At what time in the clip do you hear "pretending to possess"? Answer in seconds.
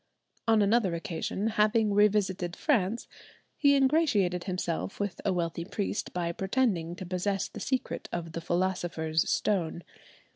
6.31-7.47